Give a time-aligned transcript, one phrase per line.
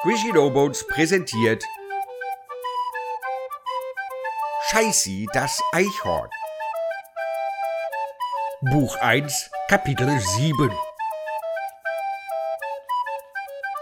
[0.00, 1.64] Squishy No Bones präsentiert
[4.68, 6.28] Scheißi, das Eichhorn.
[8.60, 10.70] Buch 1, Kapitel 7.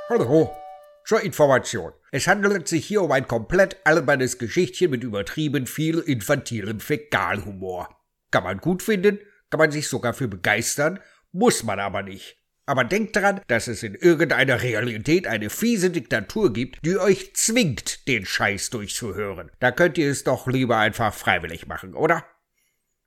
[0.09, 0.55] Hallo,
[1.05, 1.93] zur Information.
[2.13, 7.89] Es handelt sich hier um ein komplett albernes Geschichtchen mit übertrieben viel infantilem Fäkalhumor.
[8.31, 9.19] Kann man gut finden,
[9.51, 11.01] kann man sich sogar für begeistern,
[11.33, 12.44] muss man aber nicht.
[12.67, 18.09] Aber denkt daran, dass es in irgendeiner Realität eine fiese Diktatur gibt, die euch zwingt,
[18.09, 19.51] den Scheiß durchzuhören.
[19.61, 22.25] Da könnt ihr es doch lieber einfach freiwillig machen, oder?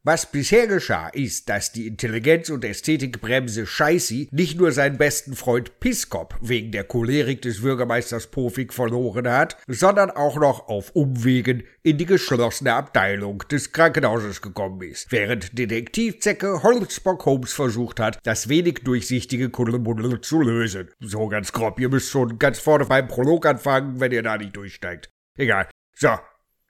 [0.07, 5.81] Was bisher geschah, ist, dass die Intelligenz- und Ästhetikbremse Scheißi nicht nur seinen besten Freund
[5.81, 11.97] Piskop wegen der Cholerik des Bürgermeisters Pofik verloren hat, sondern auch noch auf Umwegen in
[11.97, 18.85] die geschlossene Abteilung des Krankenhauses gekommen ist, während Detektivzecke Holzbock Holmes versucht hat, das wenig
[18.85, 20.89] durchsichtige Kuddelmuddel zu lösen.
[21.01, 24.55] So ganz grob, ihr müsst schon ganz vorne beim Prolog anfangen, wenn ihr da nicht
[24.55, 25.09] durchsteigt.
[25.35, 25.67] Egal.
[25.93, 26.17] So,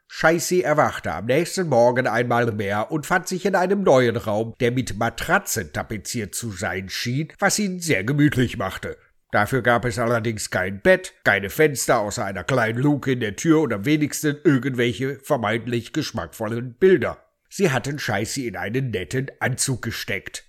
[0.08, 4.72] Scheiße erwachte am nächsten Morgen einmal mehr und fand sich in einem neuen Raum, der
[4.72, 8.98] mit Matratzen tapeziert zu sein schien, was ihn sehr gemütlich machte.
[9.32, 13.62] Dafür gab es allerdings kein Bett, keine Fenster außer einer kleinen Luke in der Tür
[13.62, 17.24] und am wenigsten irgendwelche vermeintlich geschmackvollen Bilder.
[17.50, 20.46] Sie hatten Scheiße in einen netten Anzug gesteckt.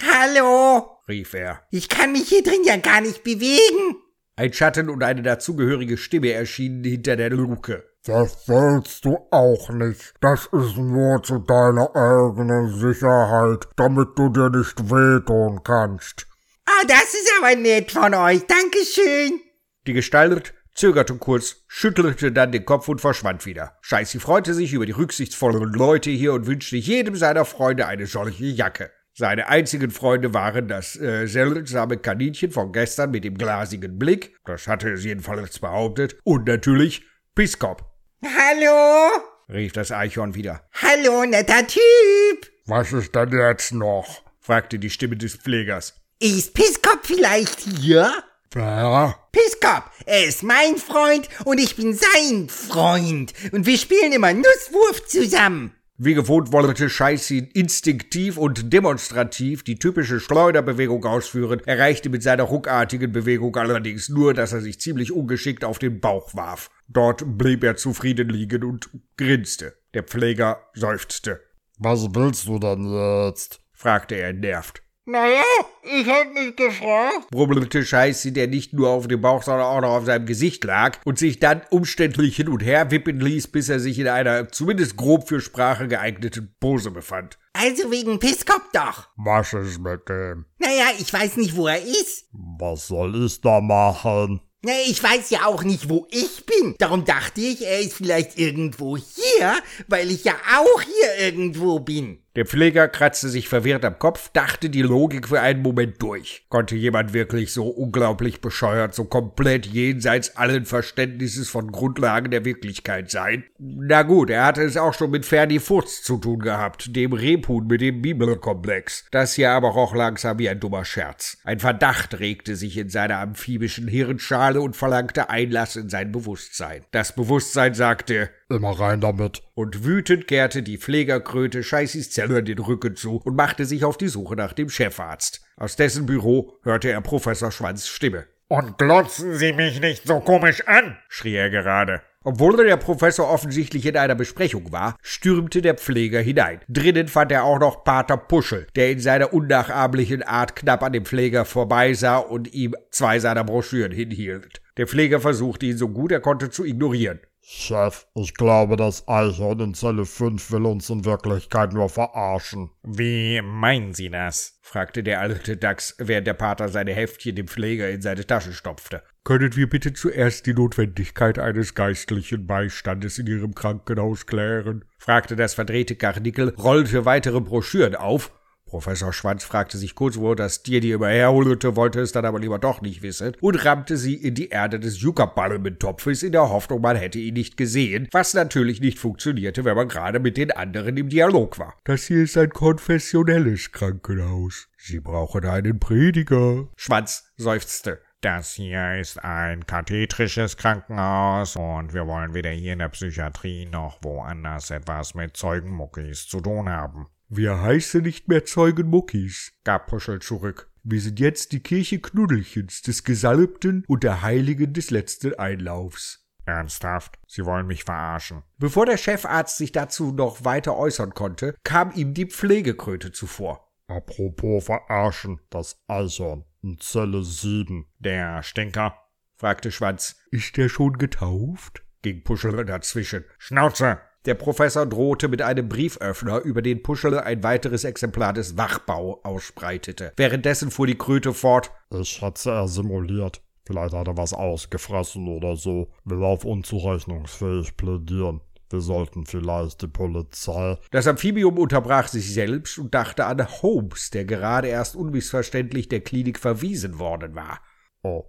[0.00, 1.62] Hallo, rief er.
[1.70, 3.96] ich kann mich hier drin ja gar nicht bewegen.
[4.40, 7.84] Ein Schatten und eine dazugehörige Stimme erschienen hinter der Luke.
[8.04, 10.14] Das sollst du auch nicht.
[10.22, 16.26] Das ist nur zu deiner eigenen Sicherheit, damit du dir nicht wehtun kannst.
[16.64, 18.46] Ah, das ist aber nett von euch.
[18.46, 19.42] Dankeschön.
[19.86, 23.76] Die Gestalt zögerte kurz, schüttelte dann den Kopf und verschwand wieder.
[23.82, 28.46] Scheißi freute sich über die rücksichtsvollen Leute hier und wünschte jedem seiner Freunde eine solche
[28.46, 28.90] Jacke.
[29.20, 34.66] Seine einzigen Freunde waren das äh, seltsame Kaninchen von gestern mit dem glasigen Blick, das
[34.66, 37.02] hatte es jedenfalls behauptet, und natürlich
[37.34, 37.84] Piskop.
[38.24, 39.10] Hallo?
[39.50, 40.66] rief das Eichhorn wieder.
[40.72, 42.50] Hallo, netter Typ.
[42.64, 44.22] Was ist denn jetzt noch?
[44.40, 46.00] fragte die Stimme des Pflegers.
[46.18, 48.10] Ist Piskop vielleicht hier?
[48.52, 49.16] Wer?
[49.32, 53.34] Piskop, er ist mein Freund und ich bin sein Freund.
[53.52, 55.74] Und wir spielen immer Nusswurf zusammen.
[56.02, 63.12] Wie gewohnt wollte Scheißin instinktiv und demonstrativ die typische Schleuderbewegung ausführen, erreichte mit seiner ruckartigen
[63.12, 66.70] Bewegung allerdings nur, dass er sich ziemlich ungeschickt auf den Bauch warf.
[66.88, 69.74] Dort blieb er zufrieden liegen und grinste.
[69.92, 71.42] Der Pfleger seufzte.
[71.76, 73.60] Was willst du denn jetzt?
[73.74, 74.82] fragte er nervt.
[75.10, 75.42] Naja,
[75.82, 77.30] ich hab mich gefragt.
[77.32, 80.98] brummelte Scheiße, der nicht nur auf dem Bauch, sondern auch noch auf seinem Gesicht lag
[81.04, 84.96] und sich dann umständlich hin und her wippen ließ, bis er sich in einer zumindest
[84.96, 87.40] grob für Sprache geeigneten Pose befand.
[87.54, 89.08] Also wegen Piskop doch.
[89.16, 90.44] Was ist mit dem?
[90.58, 92.26] Naja, ich weiß nicht, wo er ist.
[92.30, 94.40] Was soll ich da machen?
[94.62, 96.74] Na, ich weiß ja auch nicht, wo ich bin.
[96.78, 99.54] Darum dachte ich, er ist vielleicht irgendwo hier,
[99.88, 102.22] weil ich ja auch hier irgendwo bin.
[102.36, 106.46] Der Pfleger kratzte sich verwirrt am Kopf, dachte die Logik für einen Moment durch.
[106.48, 113.10] Konnte jemand wirklich so unglaublich bescheuert, so komplett jenseits allen Verständnisses von Grundlagen der Wirklichkeit
[113.10, 113.42] sein?
[113.58, 117.66] Na gut, er hatte es auch schon mit Ferdi Furz zu tun gehabt, dem Rebhuhn
[117.66, 119.06] mit dem Bibelkomplex.
[119.10, 121.38] Das hier aber roch langsam wie ein dummer Scherz.
[121.42, 126.84] Ein Verdacht regte sich in seiner amphibischen Hirnschale und verlangte Einlass in sein Bewusstsein.
[126.92, 129.42] Das Bewusstsein sagte, Immer rein damit.
[129.54, 134.08] und wütend kehrte die Pflegerkröte Scheißis Zeller den Rücken zu und machte sich auf die
[134.08, 135.40] Suche nach dem Chefarzt.
[135.56, 138.26] Aus dessen Büro hörte er Professor Schwanz Stimme.
[138.48, 140.96] Und glotzen Sie mich nicht so komisch an!
[141.08, 142.02] schrie er gerade.
[142.24, 146.60] Obwohl der Professor offensichtlich in einer Besprechung war, stürmte der Pfleger hinein.
[146.68, 151.06] Drinnen fand er auch noch Pater Puschel, der in seiner unnachahmlichen Art knapp an dem
[151.06, 154.60] Pfleger vorbeisah und ihm zwei seiner Broschüren hinhielt.
[154.76, 157.20] Der Pfleger versuchte ihn so gut er konnte zu ignorieren.
[157.52, 162.70] Chef, ich glaube, das Eichhorn in Zelle 5 will uns in Wirklichkeit nur verarschen.
[162.84, 164.60] Wie meinen Sie das?
[164.62, 169.02] fragte der alte Dachs, während der Pater seine Heftchen dem Pfleger in seine Tasche stopfte.
[169.24, 174.84] Können wir bitte zuerst die Notwendigkeit eines geistlichen Beistandes in Ihrem Krankenhaus klären?
[174.96, 178.30] fragte das verdrehte Karnickel, rollte weitere Broschüren auf.
[178.70, 182.38] Professor Schwanz fragte sich kurz, wo das Tier die immer herholte, wollte es dann aber
[182.38, 186.80] lieber doch nicht wissen und rammte sie in die Erde des Yucca-Palmentopfes in der Hoffnung,
[186.80, 190.96] man hätte ihn nicht gesehen, was natürlich nicht funktionierte, wenn man gerade mit den anderen
[190.96, 191.74] im Dialog war.
[191.82, 194.68] Das hier ist ein konfessionelles Krankenhaus.
[194.78, 196.68] Sie brauchen einen Prediger.
[196.76, 198.00] Schwanz seufzte.
[198.20, 203.98] Das hier ist ein kathetrisches Krankenhaus und wir wollen weder hier in der Psychiatrie noch
[204.02, 207.08] woanders etwas mit Zeugenmuckis zu tun haben.
[207.32, 210.68] Wir heißen nicht mehr Zeugen Muckis, gab Puschel zurück.
[210.82, 216.26] Wir sind jetzt die Kirche Knuddelchens, des Gesalbten und der Heiligen des letzten Einlaufs.
[216.44, 217.20] Ernsthaft?
[217.28, 218.42] Sie wollen mich verarschen.
[218.58, 223.72] Bevor der Chefarzt sich dazu noch weiter äußern konnte, kam ihm die Pflegekröte zuvor.
[223.86, 227.86] Apropos verarschen, das Eichhorn in Zelle 7.
[228.00, 228.96] Der Stinker?
[229.36, 230.16] fragte Schwanz.
[230.32, 231.84] Ist der schon getauft?
[232.02, 233.24] ging Puschel dazwischen.
[233.38, 234.00] Schnauze!
[234.26, 240.12] Der Professor drohte mit einem Brieföffner, über den Puschel ein weiteres Exemplar des Wachbau ausbreitete.
[240.16, 241.70] Währenddessen fuhr die Kröte fort.
[241.90, 243.40] Ich schätze, er simuliert.
[243.64, 245.88] Vielleicht hat er was ausgefressen oder so.
[246.04, 248.42] Will auf unzurechnungsfähig plädieren.
[248.68, 250.76] Wir sollten vielleicht die Polizei.
[250.90, 256.38] Das Amphibium unterbrach sich selbst und dachte an Holmes, der gerade erst unmissverständlich der Klinik
[256.38, 257.60] verwiesen worden war.
[258.02, 258.24] Oh,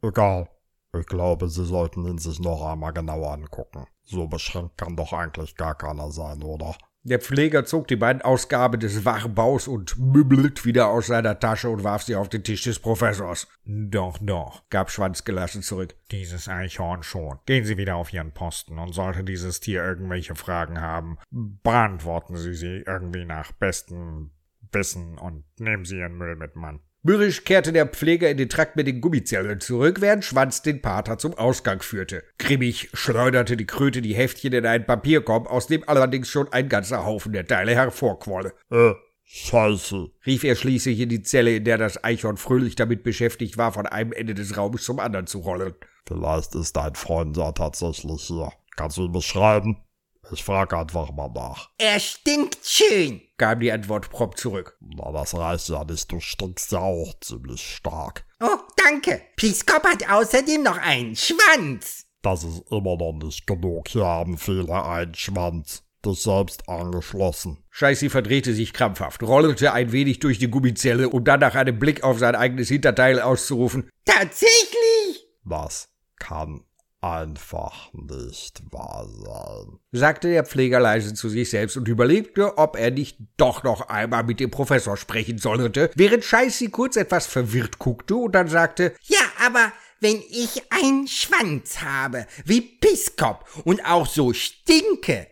[0.00, 0.48] egal.
[0.94, 3.86] Ich glaube, Sie sollten ihn sich noch einmal genauer angucken.
[4.04, 6.76] So beschränkt kann doch eigentlich gar keiner sein, oder?
[7.06, 11.84] Der Pfleger zog die beiden Ausgaben des Wachbaus und Mübbelt wieder aus seiner Tasche und
[11.84, 13.46] warf sie auf den Tisch des Professors.
[13.66, 15.94] Doch, doch, gab Schwanz gelassen zurück.
[16.10, 17.38] Dieses Eichhorn schon.
[17.44, 22.54] Gehen Sie wieder auf Ihren Posten und sollte dieses Tier irgendwelche Fragen haben, beantworten Sie
[22.54, 24.30] sie irgendwie nach bestem
[24.72, 26.80] Wissen und nehmen Sie Ihren Müll mit, Mann.
[27.06, 31.18] Mürrisch kehrte der Pfleger in den Trakt mit den Gummizellen zurück, während Schwanz den Pater
[31.18, 32.24] zum Ausgang führte.
[32.38, 37.04] Grimmig schleuderte die Kröte die Heftchen in einen Papierkorb, aus dem allerdings schon ein ganzer
[37.04, 38.54] Haufen der Teile hervorquolle.
[38.70, 43.58] Äh, Scheiße, rief er schließlich in die Zelle, in der das Eichhorn fröhlich damit beschäftigt
[43.58, 45.74] war, von einem Ende des Raumes zum anderen zu rollen.
[46.06, 48.50] Vielleicht ist dein Freund ja tatsächlich hier.
[48.76, 49.83] Kannst du ihn beschreiben?
[50.32, 51.70] Ich frage einfach mal nach.
[51.78, 54.78] Er stinkt schön, kam die Antwort prompt zurück.
[54.80, 58.24] Na, das reicht ja nicht, du stinkst ja auch ziemlich stark.
[58.40, 59.22] Oh, danke.
[59.36, 62.06] Piskop hat außerdem noch einen Schwanz.
[62.22, 63.88] Das ist immer noch nicht genug.
[63.88, 65.82] Hier haben viele einen Schwanz.
[66.04, 67.64] Dich selbst angeschlossen.
[67.70, 72.04] Scheißi verdrehte sich krampfhaft, rollte ein wenig durch die Gummizelle, um dann nach einem Blick
[72.04, 73.88] auf sein eigenes Hinterteil auszurufen.
[74.04, 75.26] Tatsächlich?
[75.44, 75.88] Was
[76.18, 76.64] kann
[77.04, 82.90] einfach nicht wahr sein, sagte der Pfleger leise zu sich selbst und überlegte, ob er
[82.90, 88.16] nicht doch noch einmal mit dem Professor sprechen sollte, während Scheißi kurz etwas verwirrt guckte
[88.16, 94.32] und dann sagte, Ja, aber wenn ich einen Schwanz habe, wie Piskop und auch so
[94.32, 95.26] stinke,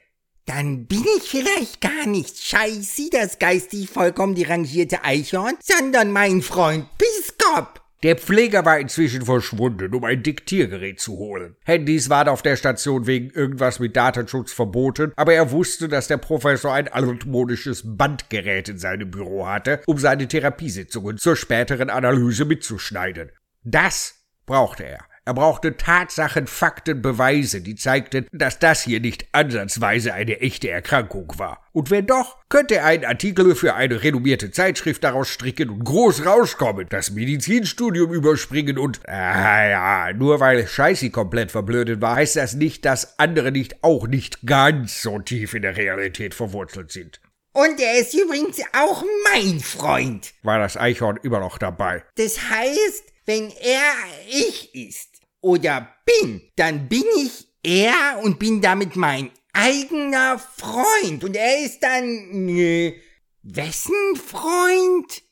[0.45, 6.87] dann bin ich vielleicht gar nicht Scheißi, das geistig vollkommen derangierte Eichhorn, sondern mein Freund
[6.99, 7.82] Piskop.
[8.03, 11.55] Der Pfleger war inzwischen verschwunden, um ein Diktiergerät zu holen.
[11.65, 16.17] Handys waren auf der Station wegen irgendwas mit Datenschutz verboten, aber er wusste, dass der
[16.17, 23.31] Professor ein altmodisches Bandgerät in seinem Büro hatte, um seine Therapiesitzungen zur späteren Analyse mitzuschneiden.
[23.63, 24.17] Das
[24.47, 25.12] brauchte er.
[25.25, 31.33] Er brauchte Tatsachen, Fakten, Beweise, die zeigten, dass das hier nicht ansatzweise eine echte Erkrankung
[31.37, 31.65] war.
[31.71, 36.27] Und wenn doch, könnte er einen Artikel für eine renommierte Zeitschrift daraus stricken und groß
[36.27, 42.55] rauskommen, das Medizinstudium überspringen und, ah ja, nur weil Scheißi komplett verblödet war, heißt das
[42.55, 47.21] nicht, dass andere nicht auch nicht ganz so tief in der Realität verwurzelt sind.
[47.53, 50.33] Und er ist übrigens auch mein Freund.
[50.43, 52.03] War das Eichhorn immer noch dabei?
[52.17, 53.93] Das heißt, wenn er
[54.29, 55.12] ich ist
[55.43, 61.23] oder bin, dann bin ich er und bin damit mein eigener Freund.
[61.23, 62.95] Und er ist dann, äh,
[63.43, 65.23] wessen Freund?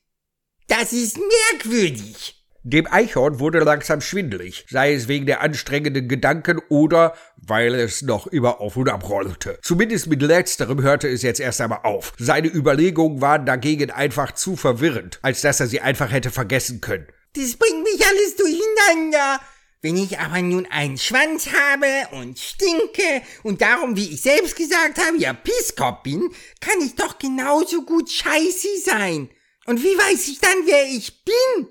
[0.69, 2.37] Das ist merkwürdig.
[2.62, 8.26] Dem Eichhorn wurde langsam schwindelig, sei es wegen der anstrengenden Gedanken oder weil es noch
[8.26, 9.59] immer auf und ab rollte.
[9.62, 12.12] Zumindest mit letzterem hörte es jetzt erst einmal auf.
[12.19, 17.07] Seine Überlegungen waren dagegen einfach zu verwirrend, als dass er sie einfach hätte vergessen können.
[17.35, 19.40] Das bringt mich alles durcheinander.
[19.83, 24.99] Wenn ich aber nun einen Schwanz habe und stinke und darum, wie ich selbst gesagt
[24.99, 29.31] habe, ja Piskop bin, kann ich doch genauso gut Scheißi sein.
[29.65, 31.69] Und wie weiß ich dann, wer ich bin?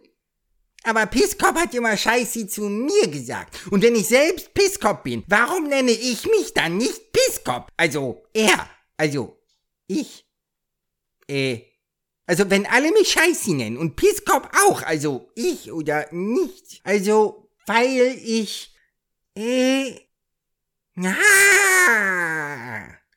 [0.83, 3.67] Aber Piskop hat immer Scheißi zu mir gesagt.
[3.69, 7.67] Und wenn ich selbst Piskop bin, warum nenne ich mich dann nicht Piskop?
[7.77, 9.37] Also er, also
[9.87, 10.25] ich.
[11.27, 11.59] Äh,
[12.25, 16.79] also wenn alle mich Scheißi nennen und Piskop auch, also ich oder nicht.
[16.83, 18.73] Also weil ich,
[19.37, 19.93] äh,
[20.97, 21.11] ah,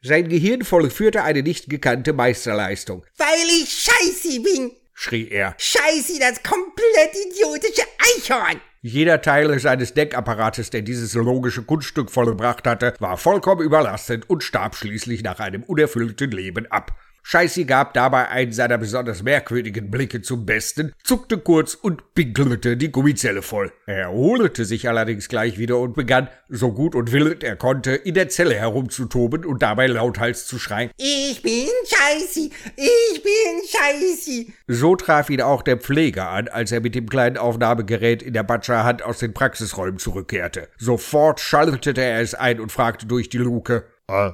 [0.02, 3.02] sein Gehirn vollführte eine nicht gekannte Meisterleistung.
[3.16, 5.54] Weil ich scheiße bin, schrie er.
[5.56, 8.60] Scheiße, das komplett idiotische Eichhorn!
[8.82, 14.74] Jeder Teil seines Denkapparates, der dieses logische Kunststück vollbracht hatte, war vollkommen überlastet und starb
[14.74, 16.94] schließlich nach einem unerfüllten Leben ab.
[17.22, 22.90] Scheißi gab dabei einen seiner besonders merkwürdigen Blicke zum Besten, zuckte kurz und pinkelte die
[22.90, 23.72] Gummizelle voll.
[23.86, 28.14] Er erholte sich allerdings gleich wieder und begann, so gut und willend er konnte, in
[28.14, 30.90] der Zelle herumzutoben und dabei lauthals zu schreien.
[30.96, 34.52] Ich bin Scheißi, ich bin Scheißi.
[34.66, 38.42] So traf ihn auch der Pfleger an, als er mit dem kleinen Aufnahmegerät in der
[38.42, 40.68] Batscherhand aus den Praxisräumen zurückkehrte.
[40.76, 43.84] Sofort schaltete er es ein und fragte durch die Luke.
[44.08, 44.32] Äh,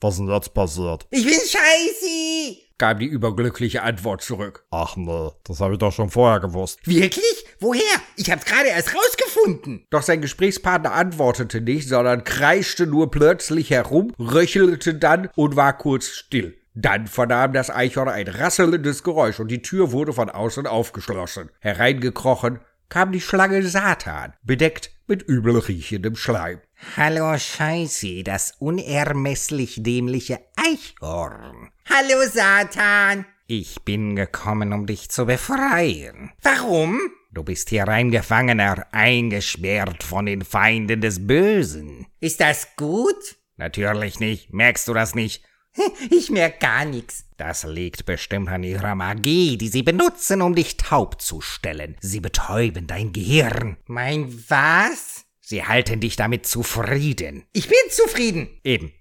[0.00, 1.06] was denn jetzt passiert?
[1.10, 2.62] Ich bin Scheißi.
[2.78, 4.64] kam die überglückliche Antwort zurück.
[4.70, 6.80] Ach nee, das habe ich doch schon vorher gewusst.
[6.84, 7.46] Wirklich?
[7.60, 7.80] Woher?
[8.16, 9.86] Ich hab's gerade erst rausgefunden.
[9.90, 16.08] Doch sein Gesprächspartner antwortete nicht, sondern kreischte nur plötzlich herum, röchelte dann und war kurz
[16.08, 16.56] still.
[16.74, 21.48] Dann vernahm das Eichhorn ein rasselndes Geräusch und die Tür wurde von außen aufgeschlossen.
[21.60, 22.58] Hereingekrochen
[22.90, 26.60] kam die Schlange Satan, bedeckt mit übel riechendem Schleim.
[26.96, 31.70] Hallo Scheißi, das unermesslich dämliche Eichhorn.
[31.88, 33.26] Hallo Satan.
[33.46, 36.32] Ich bin gekommen, um dich zu befreien.
[36.42, 37.00] Warum?
[37.32, 42.06] Du bist hier ein Gefangener, eingesperrt von den Feinden des Bösen.
[42.20, 43.36] Ist das gut?
[43.56, 44.52] Natürlich nicht.
[44.52, 45.44] Merkst du das nicht?
[46.10, 47.26] Ich merk gar nichts.
[47.36, 51.96] Das liegt bestimmt an ihrer Magie, die sie benutzen, um dich taub zu stellen.
[52.00, 53.76] Sie betäuben dein Gehirn.
[53.84, 55.25] Mein was?
[55.48, 57.46] Sie halten dich damit zufrieden.
[57.52, 58.60] Ich bin zufrieden.
[58.64, 58.92] Eben.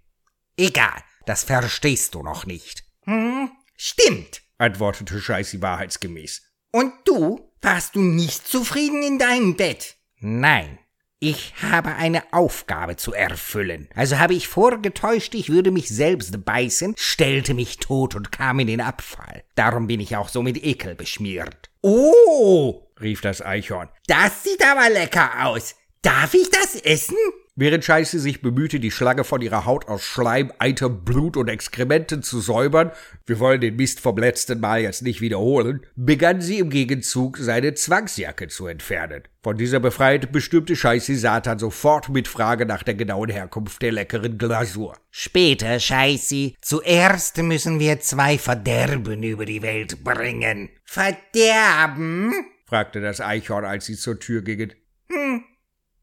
[0.56, 2.84] Egal, das verstehst du noch nicht.
[3.06, 6.44] Hm, stimmt, antwortete Scheißi wahrheitsgemäß.
[6.72, 7.52] Und du?
[7.64, 9.96] Warst du nicht zufrieden in deinem Bett?
[10.20, 10.78] Nein.
[11.18, 13.90] Ich habe eine Aufgabe zu erfüllen.
[13.96, 18.68] Also habe ich vorgetäuscht, ich würde mich selbst beißen, stellte mich tot und kam in
[18.68, 19.44] den Abfall.
[19.56, 21.72] Darum bin ich auch so mit Ekel beschmiert.
[21.82, 23.90] Oh, rief das Eichhorn.
[24.06, 25.74] das sieht aber lecker aus.
[26.06, 27.18] Darf ich das essen?
[27.56, 32.22] Während Scheiße sich bemühte, die Schlange von ihrer Haut aus Schleim, Eiter, Blut und Exkrementen
[32.22, 32.92] zu säubern,
[33.26, 37.74] wir wollen den Mist vom letzten Mal jetzt nicht wiederholen, begann sie im Gegenzug seine
[37.74, 39.24] Zwangsjacke zu entfernen.
[39.42, 44.38] Von dieser befreit bestimmte Scheiße Satan sofort mit Frage nach der genauen Herkunft der leckeren
[44.38, 44.96] Glasur.
[45.10, 46.56] Später, Scheißi.
[46.62, 50.70] Zuerst müssen wir zwei Verderben über die Welt bringen.
[50.84, 52.32] Verderben?
[52.68, 54.72] fragte das Eichhorn, als sie zur Tür gingen.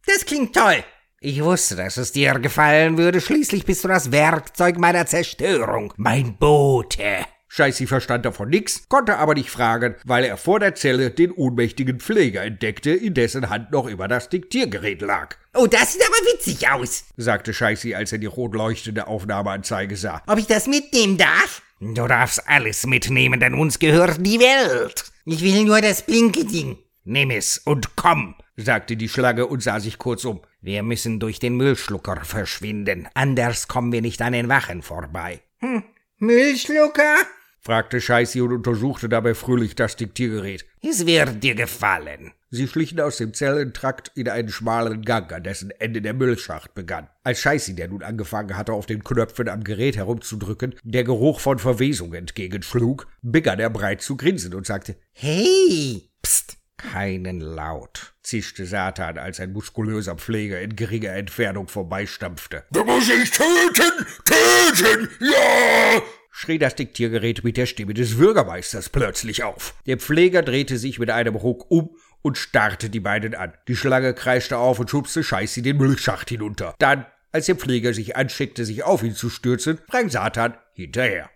[0.07, 0.85] Das klingt toll.
[1.21, 3.21] Ich wusste, dass es dir gefallen würde.
[3.21, 7.25] Schließlich bist du das Werkzeug meiner Zerstörung, mein Bote.
[7.55, 12.01] Scheißi verstand davon nix, konnte aber nicht fragen, weil er vor der Zelle den ohnmächtigen
[12.01, 15.37] Pfleger entdeckte, in dessen Hand noch immer das Diktiergerät lag.
[15.53, 17.05] Oh, das sieht aber witzig aus.
[17.19, 20.23] sagte Scheißi, als er die rot leuchtende Aufnahmeanzeige sah.
[20.27, 21.61] Ob ich das mitnehmen darf?
[21.79, 25.05] Du darfst alles mitnehmen, denn uns gehört die Welt.
[25.27, 26.79] Ich will nur das blinke Ding.
[27.05, 30.43] Nimm es und komm, sagte die Schlange und sah sich kurz um.
[30.61, 35.41] Wir müssen durch den Müllschlucker verschwinden, anders kommen wir nicht an den Wachen vorbei.
[35.59, 35.85] Hm,
[36.19, 37.17] Müllschlucker?
[37.63, 40.67] fragte Scheißi und untersuchte dabei fröhlich das Diktiergerät.
[40.83, 42.33] Es wird dir gefallen.
[42.51, 47.09] Sie schlichen aus dem Zellentrakt in einen schmalen Gang, an dessen Ende der Müllschacht begann.
[47.25, 51.59] Als Scheißi, der nun angefangen hatte, auf den Knöpfen am Gerät herumzudrücken, der Geruch von
[51.59, 56.11] Verwesung entgegenschlug, begann er breit zu grinsen und sagte, Hey!
[56.21, 56.59] Psst,
[56.91, 62.65] keinen Laut, zischte Satan, als ein muskulöser Pfleger in geringer Entfernung vorbeistampfte.
[62.71, 64.07] Du musst dich töten!
[64.25, 65.09] Töten!
[65.21, 66.03] Ja!
[66.31, 69.75] schrie das Diktiergerät mit der Stimme des Bürgermeisters plötzlich auf.
[69.87, 73.53] Der Pfleger drehte sich mit einem Ruck um und starrte die beiden an.
[73.69, 76.75] Die Schlange kreischte auf und schubste Scheißi den Müllschacht hinunter.
[76.79, 81.31] Dann, als der Pfleger sich anschickte, sich auf ihn zu stürzen, sprang Satan hinterher.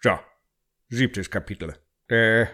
[0.00, 0.18] So,
[0.88, 1.74] siebtes Kapitel.
[2.08, 2.46] Äh,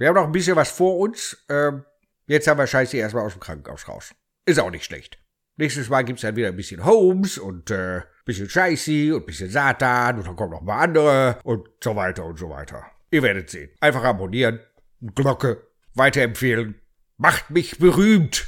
[0.00, 1.44] wir haben noch ein bisschen was vor uns.
[1.50, 1.84] Ähm,
[2.26, 4.14] jetzt haben wir Scheiße erstmal aus dem Krankenhaus raus.
[4.46, 5.18] Ist auch nicht schlecht.
[5.56, 10.16] Nächstes Mal gibt's dann wieder ein bisschen Holmes und äh, bisschen Scheiße und bisschen Satan
[10.16, 12.86] und dann kommen noch mal andere und so weiter und so weiter.
[13.10, 13.70] Ihr werdet sehen.
[13.80, 14.60] Einfach abonnieren,
[15.14, 16.80] Glocke, weiterempfehlen.
[17.18, 18.46] Macht mich berühmt.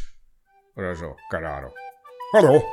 [0.75, 1.73] Oder so, keine Ahnung.
[2.33, 2.65] Hallo.